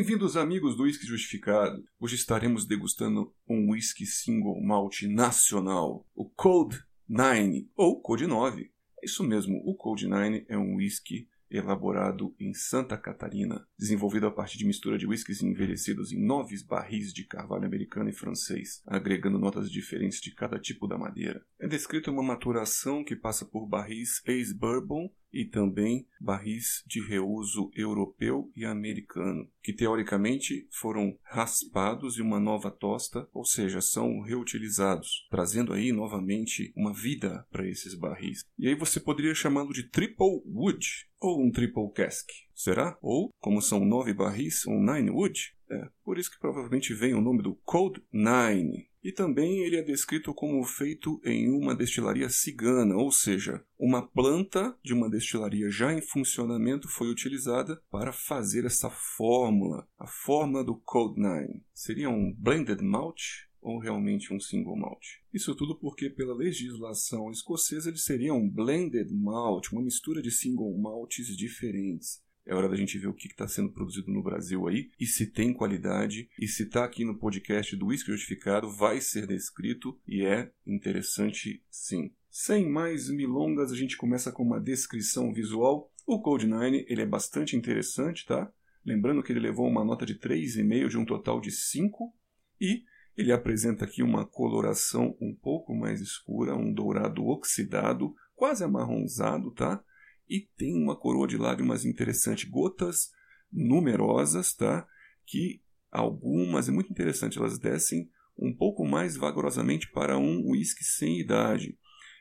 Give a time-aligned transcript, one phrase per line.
[0.00, 1.84] Bem-vindos, amigos do Whisky Justificado.
[2.00, 8.62] Hoje estaremos degustando um whisky single malt nacional, o Code 9, ou Code 9.
[8.62, 14.30] É isso mesmo, o Code 9 é um whisky elaborado em Santa Catarina, desenvolvido a
[14.30, 19.38] partir de mistura de whiskies envelhecidos em nove barris de carvalho americano e francês, agregando
[19.38, 21.44] notas diferentes de cada tipo da madeira.
[21.60, 28.50] É descrito uma maturação que passa por barris ex-bourbon e também barris de reuso europeu
[28.54, 35.72] e americano, que teoricamente foram raspados e uma nova tosta, ou seja, são reutilizados, trazendo
[35.72, 38.44] aí novamente uma vida para esses barris.
[38.58, 40.86] E aí você poderia chamá-lo de triple wood
[41.20, 42.28] ou um triple cask.
[42.54, 42.98] Será?
[43.00, 45.54] Ou, como são nove barris, um nine wood?
[45.70, 48.90] É, por isso que provavelmente vem o nome do Code Nine.
[49.02, 54.76] E também ele é descrito como feito em uma destilaria cigana, ou seja, uma planta
[54.84, 60.74] de uma destilaria já em funcionamento foi utilizada para fazer essa fórmula, a fórmula do
[60.74, 61.62] Code 9.
[61.72, 63.22] Seria um blended malt
[63.62, 65.02] ou realmente um single malt?
[65.32, 70.76] Isso tudo porque, pela legislação escocesa, ele seria um blended malt, uma mistura de single
[70.76, 72.22] malts diferentes.
[72.50, 75.24] É hora da gente ver o que está sendo produzido no Brasil aí e se
[75.24, 76.28] tem qualidade.
[76.36, 81.62] E se está aqui no podcast do Whisky Justificado, vai ser descrito e é interessante
[81.70, 82.10] sim.
[82.28, 85.92] Sem mais milongas, a gente começa com uma descrição visual.
[86.04, 88.52] O Code 9 ele é bastante interessante, tá?
[88.84, 92.12] Lembrando que ele levou uma nota de 3,5 de um total de 5
[92.60, 92.82] e
[93.16, 99.84] ele apresenta aqui uma coloração um pouco mais escura, um dourado oxidado, quase amarronzado, tá?
[100.30, 103.10] E tem uma coroa de lágrimas interessante, gotas
[103.52, 104.86] numerosas, tá?
[105.26, 111.18] Que algumas, é muito interessante, elas descem um pouco mais vagarosamente para um uísque sem
[111.18, 111.76] idade.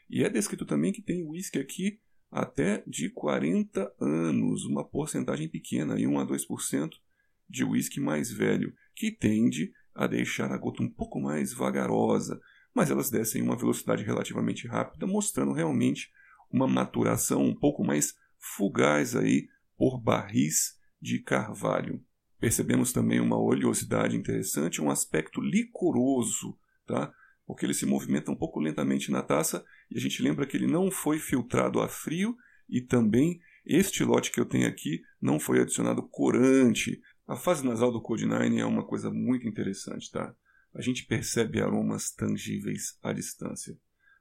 [0.09, 1.99] E é descrito também que tem uísque aqui
[2.31, 6.89] até de 40 anos, uma porcentagem pequena, 1 a 2%
[7.47, 12.39] de uísque mais velho, que tende a deixar a gota um pouco mais vagarosa,
[12.73, 16.09] mas elas descem em uma velocidade relativamente rápida, mostrando realmente
[16.51, 22.03] uma maturação um pouco mais fugaz aí por barris de carvalho.
[22.39, 27.13] Percebemos também uma oleosidade interessante, um aspecto licoroso, tá?
[27.45, 30.67] porque ele se movimenta um pouco lentamente na taça e a gente lembra que ele
[30.67, 32.35] não foi filtrado a frio
[32.69, 37.01] e também este lote que eu tenho aqui não foi adicionado corante.
[37.27, 40.33] A fase nasal do Code 9 é uma coisa muito interessante, tá?
[40.75, 43.75] A gente percebe aromas tangíveis à distância.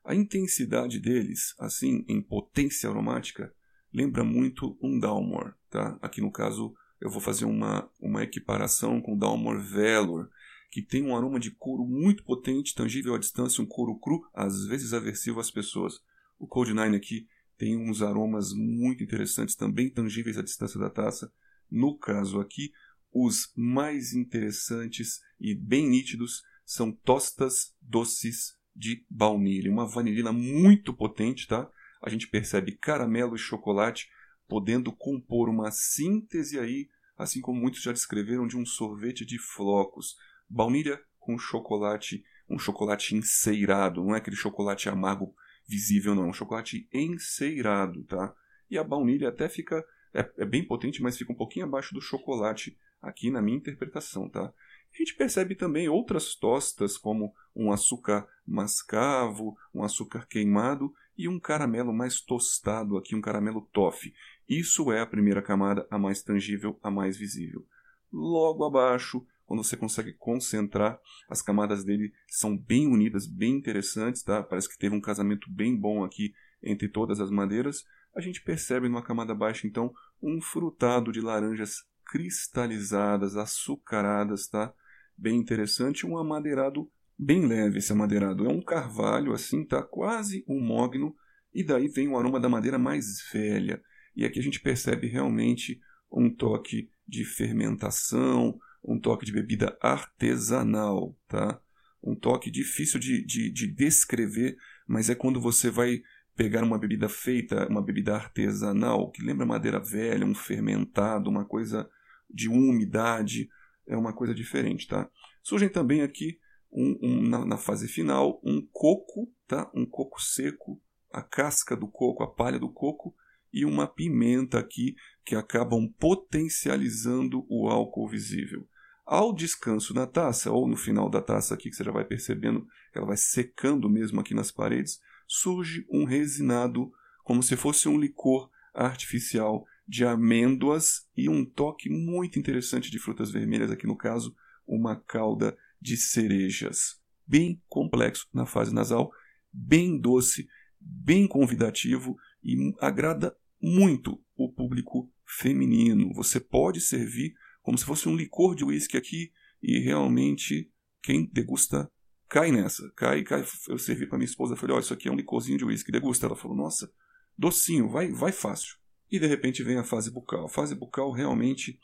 [0.09, 3.55] A intensidade deles, assim, em potência aromática,
[3.93, 5.99] lembra muito um Dalmor, tá?
[6.01, 10.31] Aqui no caso eu vou fazer uma, uma equiparação com o Dalmor Velor,
[10.71, 14.65] que tem um aroma de couro muito potente, tangível à distância, um couro cru, às
[14.65, 16.01] vezes aversivo às pessoas.
[16.39, 21.31] O Code 9 aqui tem uns aromas muito interessantes, também tangíveis à distância da taça.
[21.71, 22.73] No caso aqui,
[23.13, 31.49] os mais interessantes e bem nítidos são tostas doces de baunilha, uma vanilina muito potente,
[31.49, 31.69] tá?
[32.01, 34.09] A gente percebe caramelo e chocolate
[34.47, 40.17] podendo compor uma síntese aí, assim como muitos já descreveram, de um sorvete de flocos.
[40.49, 45.35] Baunilha com chocolate, um chocolate enceirado, não é aquele chocolate amargo
[45.67, 48.33] visível, não, é um chocolate enceirado, tá?
[48.71, 49.85] E a baunilha até fica,
[50.15, 54.29] é, é bem potente, mas fica um pouquinho abaixo do chocolate aqui na minha interpretação,
[54.29, 54.53] tá?
[54.93, 61.39] A gente percebe também outras tostas, como um açúcar mascavo, um açúcar queimado e um
[61.39, 64.15] caramelo mais tostado aqui, um caramelo toffee.
[64.49, 67.67] Isso é a primeira camada, a mais tangível, a mais visível.
[68.13, 74.43] Logo abaixo, quando você consegue concentrar, as camadas dele são bem unidas, bem interessantes, tá?
[74.43, 77.85] Parece que teve um casamento bem bom aqui entre todas as madeiras.
[78.15, 84.73] A gente percebe numa camada baixa, então, um frutado de laranjas cristalizadas, açucaradas, tá?
[85.17, 88.47] Bem interessante, um amadeirado bem leve esse amadeirado.
[88.47, 89.83] É um carvalho assim, tá?
[89.83, 91.15] Quase um mogno
[91.53, 93.83] e daí vem o aroma da madeira mais velha.
[94.17, 101.17] E aqui a gente percebe realmente um toque de fermentação, um toque de bebida artesanal,
[101.27, 101.61] tá?
[102.03, 104.57] Um toque difícil de, de, de descrever,
[104.87, 106.01] mas é quando você vai
[106.37, 111.89] pegar uma bebida feita, uma bebida artesanal, que lembra madeira velha, um fermentado, uma coisa
[112.29, 113.49] de umidade,
[113.87, 115.11] é uma coisa diferente, tá?
[115.43, 116.39] Surgem também aqui,
[116.71, 119.71] um, um, na, na, fase final, um coco, tá?
[119.75, 120.81] Um coco seco,
[121.11, 123.15] a casca do coco, a palha do coco
[123.53, 124.95] e uma pimenta aqui
[125.25, 128.67] que acabam potencializando o álcool visível.
[129.07, 132.67] Ao descanso na taça, ou no final da taça aqui, que você já vai percebendo
[132.93, 136.93] que ela vai secando mesmo aqui nas paredes, surge um resinado,
[137.25, 143.31] como se fosse um licor artificial de amêndoas e um toque muito interessante de frutas
[143.31, 144.37] vermelhas, aqui no caso,
[144.67, 147.01] uma calda de cerejas.
[147.27, 149.11] Bem complexo na fase nasal,
[149.51, 150.47] bem doce,
[150.79, 156.13] bem convidativo e agrada muito o público feminino.
[156.15, 159.33] Você pode servir como se fosse um licor de uísque aqui
[159.63, 160.71] e realmente
[161.03, 161.91] quem degusta
[162.29, 162.91] cai nessa.
[162.95, 163.43] Cai, cai.
[163.69, 166.27] Eu servi para minha esposa, falei: "Olha, isso aqui é um licorzinho de uísque, degusta".
[166.27, 166.93] Ela falou: "Nossa,
[167.37, 168.77] docinho, vai, vai fácil".
[169.11, 170.47] E de repente vem a fase bucal.
[170.47, 171.79] A fase bucal realmente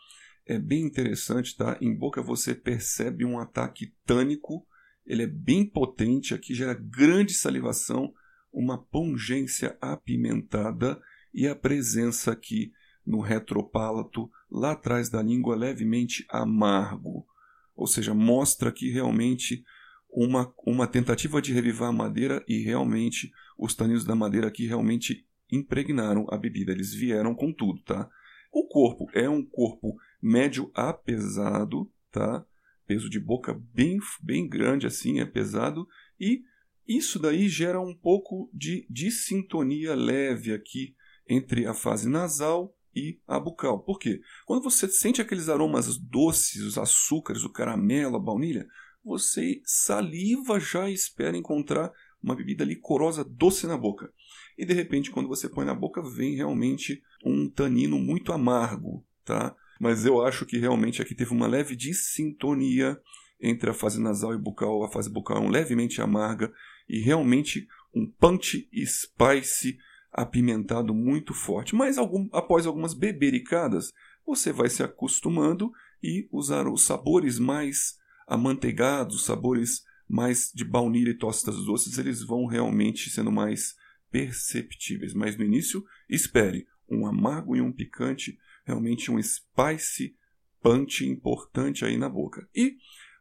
[0.47, 1.79] é bem interessante, tá?
[1.81, 4.67] Em boca você percebe um ataque tânico,
[5.07, 8.13] ele é bem potente, aqui gera grande salivação,
[8.53, 11.01] uma pungência apimentada
[11.33, 12.73] e a presença aqui
[13.05, 17.27] no retropálato, lá atrás da língua, levemente amargo.
[17.75, 19.65] Ou seja, mostra aqui realmente
[20.09, 25.27] uma, uma tentativa de revivar a madeira e realmente os taninos da madeira aqui realmente
[25.51, 28.09] impregnaram a bebida, eles vieram com tudo, tá?
[28.53, 32.45] O corpo é um corpo médio a pesado, tá?
[32.87, 35.87] Peso de boca bem, bem grande assim, é pesado
[36.21, 36.43] e
[36.87, 40.95] isso daí gera um pouco de dissintonia leve aqui
[41.27, 43.83] entre a fase nasal e a bucal.
[43.83, 44.21] Por quê?
[44.47, 48.67] Quando você sente aqueles aromas doces, os açúcares, o caramelo, a baunilha,
[49.03, 51.91] você saliva já e espera encontrar
[52.23, 54.13] uma bebida licorosa doce na boca
[54.57, 59.55] e de repente quando você põe na boca vem realmente um tanino muito amargo, tá?
[59.81, 62.99] Mas eu acho que realmente aqui teve uma leve dissintonia
[63.41, 66.53] entre a fase nasal e bucal, a fase bucal é um levemente amarga
[66.89, 69.79] e realmente um punch spice
[70.13, 71.75] apimentado muito forte.
[71.75, 73.93] Mas algum, após algumas bebericadas,
[74.27, 75.73] você vai se acostumando
[76.03, 82.47] e usar os sabores mais amanteigados, sabores mais de baunilha e tostas doces, eles vão
[82.47, 83.75] realmente sendo mais
[84.15, 85.13] perceptíveis.
[85.13, 90.17] Mas no início, espere um amargo e um picante, realmente um spice
[90.63, 92.49] punch importante aí na boca.
[92.55, 92.77] E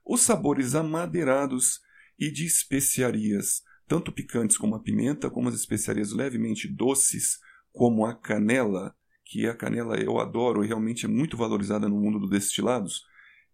[0.05, 1.81] os sabores amadeirados
[2.19, 7.39] e de especiarias, tanto picantes como a pimenta, como as especiarias levemente doces,
[7.71, 12.19] como a canela, que a canela eu adoro e realmente é muito valorizada no mundo
[12.19, 13.03] dos destilados,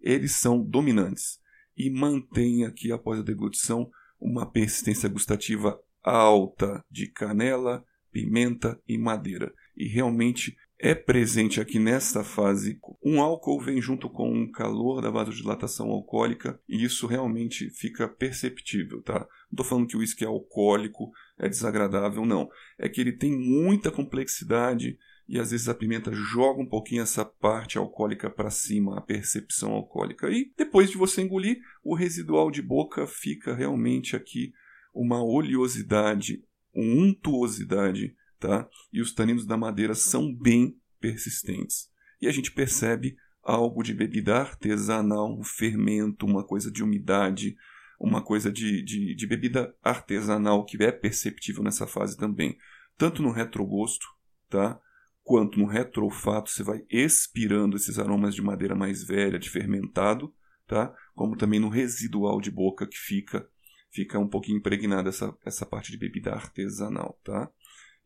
[0.01, 1.39] eles são dominantes
[1.77, 3.89] e mantêm aqui após a deglutição
[4.19, 9.54] uma persistência gustativa alta de canela, pimenta e madeira.
[9.75, 12.80] E realmente é presente aqui nesta fase.
[13.04, 19.01] Um álcool vem junto com um calor da vasodilatação alcoólica e isso realmente fica perceptível,
[19.01, 19.19] tá?
[19.19, 22.50] Não estou falando que o uísque é alcoólico, é desagradável, não.
[22.78, 24.98] É que ele tem muita complexidade
[25.28, 29.74] e às vezes a pimenta joga um pouquinho essa parte alcoólica para cima, a percepção
[29.74, 30.30] alcoólica.
[30.30, 34.54] E depois de você engolir, o residual de boca fica realmente aqui
[34.94, 36.44] uma oleosidade,
[36.74, 38.68] uma untuosidade, tá?
[38.91, 41.89] E os taninos da madeira são bem persistentes.
[42.21, 47.56] E a gente percebe algo de bebida artesanal, um fermento, uma coisa de umidade,
[48.00, 52.57] uma coisa de, de, de bebida artesanal que é perceptível nessa fase também.
[52.97, 54.06] Tanto no retrogosto,
[54.50, 54.80] tá?
[55.24, 60.33] quanto no retrofato, você vai expirando esses aromas de madeira mais velha, de fermentado,
[60.65, 60.94] tá?
[61.13, 63.47] como também no residual de boca que fica
[63.91, 67.51] fica um pouquinho impregnada essa, essa parte de bebida artesanal, tá?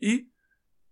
[0.01, 0.27] E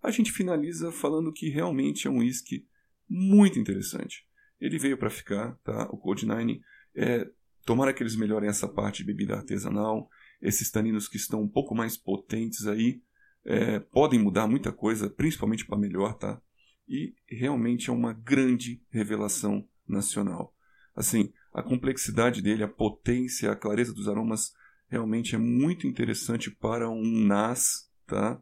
[0.02, 2.68] a gente finaliza falando que realmente é um whisky
[3.10, 4.26] muito interessante.
[4.60, 5.88] Ele veio para ficar, tá?
[5.92, 6.62] O Code 9
[6.96, 7.30] é,
[7.66, 10.10] tomara que eles melhorem essa parte de bebida artesanal,
[10.42, 13.02] esses taninos que estão um pouco mais potentes aí,
[13.44, 16.42] é, podem mudar muita coisa, principalmente para melhor, tá?
[16.88, 20.56] E realmente é uma grande revelação nacional.
[20.96, 24.54] Assim, a complexidade dele, a potência, a clareza dos aromas
[24.92, 28.40] realmente é muito interessante para um NAS, tá?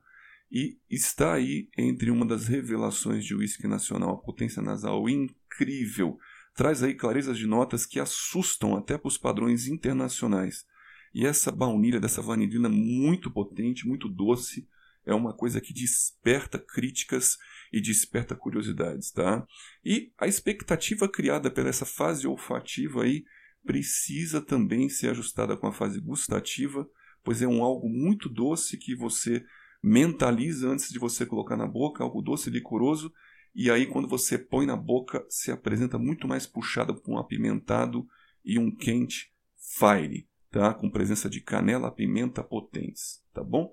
[0.52, 6.18] E está aí entre uma das revelações de whisky nacional, a potência nasal incrível.
[6.56, 10.66] Traz aí clarezas de notas que assustam até para os padrões internacionais.
[11.14, 14.68] E essa baunilha dessa vanilina muito potente, muito doce,
[15.06, 17.38] é uma coisa que desperta críticas
[17.72, 19.46] e desperta curiosidades, tá?
[19.86, 23.24] E a expectativa criada pela essa fase olfativa aí
[23.70, 26.90] precisa também ser ajustada com a fase gustativa,
[27.24, 29.46] pois é um algo muito doce que você
[29.84, 33.14] mentaliza antes de você colocar na boca, algo doce e licoroso,
[33.54, 38.08] e aí quando você põe na boca se apresenta muito mais puxado com um apimentado
[38.44, 39.32] e um quente
[39.78, 40.74] fire, tá?
[40.74, 43.72] Com presença de canela, pimenta potentes, tá bom?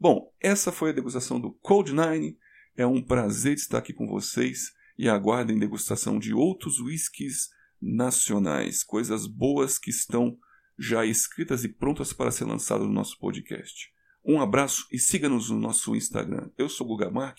[0.00, 2.36] Bom, essa foi a degustação do Cold Nine.
[2.76, 9.26] É um prazer estar aqui com vocês e aguardem degustação de outros whiskies nacionais, coisas
[9.26, 10.36] boas que estão
[10.78, 13.92] já escritas e prontas para ser lançadas no nosso podcast.
[14.24, 16.50] Um abraço e siga-nos no nosso Instagram.
[16.56, 17.38] Eu sou Guga Mark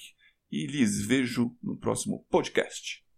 [0.51, 3.08] e lhes vejo no próximo podcast.